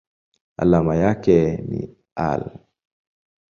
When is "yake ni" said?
0.95-1.95